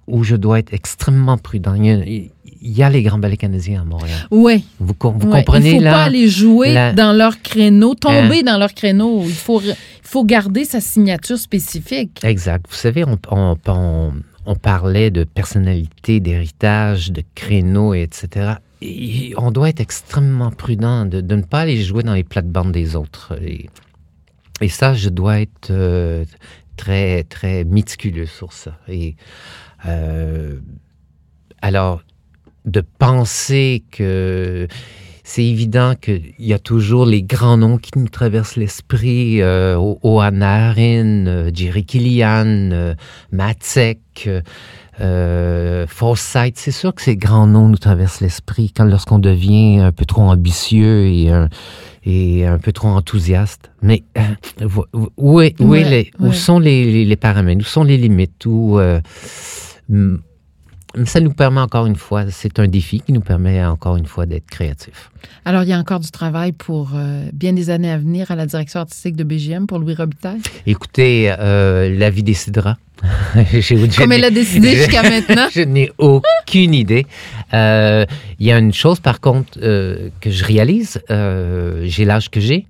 où 0.06 0.24
je 0.24 0.36
dois 0.36 0.58
être 0.58 0.72
extrêmement 0.74 1.38
prudent. 1.38 1.74
Il 1.74 1.86
y 1.86 1.90
a, 1.90 2.04
il 2.04 2.30
y 2.78 2.82
a 2.82 2.90
les 2.90 3.02
grands 3.02 3.18
ballets 3.18 3.36
canadiens 3.36 3.82
à 3.82 3.84
Montréal. 3.84 4.18
Ouais. 4.30 4.62
Vous, 4.80 4.86
vous 4.86 5.28
ouais. 5.28 5.40
comprenez 5.44 5.70
Il 5.70 5.76
faut 5.76 5.82
là? 5.82 5.92
pas 5.92 6.04
aller 6.04 6.28
jouer 6.28 6.72
la- 6.74 6.92
dans 6.92 7.12
leur 7.12 7.40
créneau, 7.42 7.94
tomber 7.94 8.40
Hein? 8.40 8.42
dans 8.46 8.58
leur 8.58 8.74
créneau. 8.74 9.22
Il 9.24 9.32
faut, 9.32 9.60
il 9.60 9.74
faut 10.02 10.24
garder 10.24 10.64
sa 10.64 10.80
signature 10.80 11.38
spécifique. 11.38 12.20
Exact. 12.24 12.66
Vous 12.68 12.74
savez, 12.76 13.04
on, 13.04 13.18
on- 13.30 13.56
on- 13.68 14.12
on 14.44 14.56
parlait 14.56 15.10
de 15.12 15.22
personnalité, 15.22 16.18
d'héritage, 16.18 17.12
de 17.12 17.22
créneaux, 17.36 17.94
etc. 17.94 18.54
Et 18.80 19.32
on 19.36 19.52
doit 19.52 19.68
être 19.68 19.78
extrêmement 19.80 20.50
prudent 20.50 21.06
de, 21.06 21.20
de 21.20 21.36
ne 21.36 21.42
pas 21.42 21.60
aller 21.60 21.80
jouer 21.80 22.02
dans 22.02 22.14
les 22.14 22.24
plates-bandes 22.24 22.72
des 22.72 22.96
autres. 22.96 23.38
Et, 23.40 23.70
et 24.62 24.68
ça, 24.68 24.94
je 24.94 25.08
dois 25.08 25.40
être 25.40 25.70
euh, 25.70 26.24
très, 26.76 27.24
très 27.24 27.64
méticuleux 27.64 28.26
sur 28.26 28.52
ça. 28.52 28.78
Et 28.88 29.16
euh, 29.86 30.60
alors, 31.60 32.02
de 32.64 32.80
penser 32.80 33.82
que 33.90 34.68
c'est 35.34 35.44
évident 35.44 35.94
qu'il 35.98 36.34
y 36.38 36.52
a 36.52 36.58
toujours 36.58 37.06
les 37.06 37.22
grands 37.22 37.56
noms 37.56 37.78
qui 37.78 37.90
nous 37.96 38.08
traversent 38.10 38.56
l'esprit. 38.56 39.40
Euh, 39.40 39.76
O- 39.78 39.98
Oana 40.02 40.68
Harin, 40.68 41.26
euh, 41.26 41.50
Jerry 41.54 41.86
Killian, 41.86 42.44
euh, 42.72 42.94
Matzek, 43.30 43.98
euh, 44.26 44.42
euh, 45.00 45.86
Forsyth. 45.88 46.58
C'est 46.58 46.70
sûr 46.70 46.94
que 46.94 47.00
ces 47.00 47.16
grands 47.16 47.46
noms 47.46 47.68
nous 47.70 47.78
traversent 47.78 48.20
l'esprit 48.20 48.72
quand 48.76 48.84
lorsqu'on 48.84 49.18
devient 49.18 49.78
un 49.78 49.90
peu 49.90 50.04
trop 50.04 50.20
ambitieux 50.20 51.06
et 51.06 51.30
un, 51.30 51.48
et 52.04 52.44
un 52.44 52.58
peu 52.58 52.72
trop 52.72 52.88
enthousiaste. 52.88 53.70
Mais 53.80 54.02
euh, 54.18 54.68
où, 55.16 55.40
est- 55.40 55.58
où, 55.62 55.74
est 55.74 55.82
Ouais, 55.82 55.88
les- 55.88 56.10
où 56.20 56.26
ouais. 56.26 56.34
sont 56.34 56.58
les, 56.58 56.84
les- 56.92 57.04
les 57.06 57.16
paramètres? 57.16 57.62
Où 57.62 57.64
sont 57.64 57.84
les 57.84 57.96
limites? 57.96 58.44
Où, 58.44 58.78
mm, 60.96 61.06
ça 61.06 61.20
nous 61.20 61.32
permet 61.32 61.60
encore 61.60 61.86
une 61.86 61.96
fois, 61.96 62.24
c'est 62.30 62.58
un 62.58 62.68
défi 62.68 63.00
qui 63.00 63.12
nous 63.12 63.20
permet 63.20 63.64
encore 63.64 63.96
une 63.96 64.06
fois 64.06 64.26
d'être 64.26 64.46
créatifs. 64.46 65.10
Alors, 65.44 65.62
il 65.62 65.68
y 65.68 65.72
a 65.72 65.78
encore 65.78 66.00
du 66.00 66.10
travail 66.10 66.52
pour 66.52 66.90
euh, 66.94 67.28
bien 67.32 67.52
des 67.52 67.70
années 67.70 67.90
à 67.90 67.98
venir 67.98 68.30
à 68.30 68.36
la 68.36 68.46
direction 68.46 68.80
artistique 68.80 69.16
de 69.16 69.24
BGM 69.24 69.66
pour 69.66 69.78
Louis 69.78 69.94
Robitaille? 69.94 70.40
Écoutez, 70.66 71.34
euh, 71.38 71.96
la 71.96 72.10
vie 72.10 72.22
décidera. 72.22 72.78
Comme 73.98 74.12
elle 74.12 74.24
a 74.24 74.30
décidé 74.30 74.76
jusqu'à 74.76 75.02
maintenant. 75.02 75.48
Je 75.54 75.62
n'ai 75.62 75.90
aucune 75.98 76.74
idée. 76.74 77.06
Euh, 77.52 78.04
Il 78.38 78.46
y 78.46 78.52
a 78.52 78.58
une 78.58 78.72
chose, 78.72 79.00
par 79.00 79.20
contre, 79.20 79.58
que 79.58 80.30
je 80.30 80.44
réalise. 80.44 81.00
j'ai 81.08 82.04
l'âge 82.04 82.30
que 82.30 82.40
j'ai. 82.40 82.66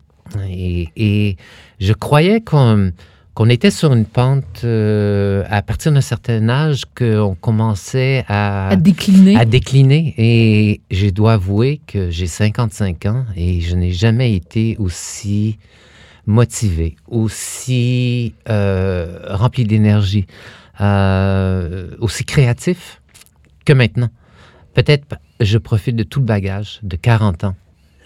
Et, 0.49 0.89
et 0.97 1.37
je 1.81 1.93
croyais 1.93 2.41
qu'on 2.41 2.93
qu'on 3.35 3.49
était 3.49 3.71
sur 3.71 3.93
une 3.95 4.05
pente 4.05 4.63
euh, 4.65 5.45
à 5.49 5.63
partir 5.63 5.91
d'un 5.93 6.03
certain 6.03 6.49
âge 6.49 6.83
qu'on 6.97 7.35
commençait 7.35 8.25
à, 8.29 8.69
À 8.69 8.77
décliner. 8.77 9.37
à 9.37 9.45
décliner. 9.45 10.15
Et 10.19 10.81
je 10.91 11.09
dois 11.09 11.35
avouer 11.35 11.81
que 11.87 12.11
j'ai 12.11 12.27
55 12.27 13.07
ans 13.07 13.25
et 13.35 13.61
je 13.61 13.75
n'ai 13.75 13.93
jamais 13.93 14.35
été 14.35 14.77
aussi 14.79 15.59
motivé, 16.27 16.97
aussi 17.09 18.35
euh, 18.49 19.19
rempli 19.31 19.65
d'énergie, 19.65 20.27
euh, 20.81 21.97
aussi 22.01 22.25
créatif 22.25 23.01
que 23.65 23.73
maintenant. 23.73 24.11
Peut-être 24.75 25.17
je 25.41 25.59
profite 25.59 25.97
de 25.97 26.03
tout 26.03 26.21
le 26.21 26.27
bagage 26.27 26.81
de 26.83 26.97
40 26.97 27.45
ans 27.45 27.55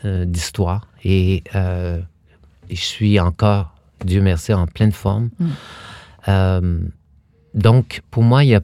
d'histoire 0.05 0.89
et, 1.05 1.43
et 1.55 2.75
je 2.77 2.81
suis 2.81 3.19
encore, 3.19 3.76
Dieu 4.05 4.21
merci, 4.23 4.53
en 4.53 4.67
pleine 4.67 4.93
forme. 4.93 5.31
Mm. 5.39 5.47
Euh, 6.29 6.81
donc, 7.55 8.03
pour 8.11 8.23
moi, 8.23 8.45
il 8.45 8.49
n'y 8.49 8.55
a, 8.55 8.61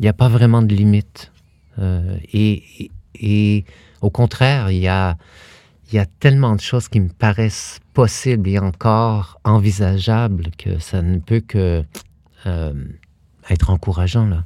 y 0.00 0.08
a 0.08 0.12
pas 0.12 0.28
vraiment 0.28 0.62
de 0.62 0.74
limite. 0.74 1.30
Euh, 1.78 2.16
et, 2.32 2.62
et- 2.84 2.90
et 3.14 3.64
au 4.00 4.10
contraire, 4.10 4.70
il 4.70 4.78
y 4.78 4.88
a, 4.88 5.16
y 5.92 5.98
a 5.98 6.06
tellement 6.06 6.56
de 6.56 6.60
choses 6.60 6.88
qui 6.88 6.98
me 7.00 7.08
paraissent 7.08 7.78
possibles 7.92 8.48
et 8.48 8.58
encore 8.58 9.38
envisageables 9.44 10.50
que 10.58 10.78
ça 10.78 11.02
ne 11.02 11.18
peut 11.18 11.40
que 11.40 11.84
euh, 12.46 12.72
être 13.50 13.70
encourageant. 13.70 14.26
Là. 14.26 14.44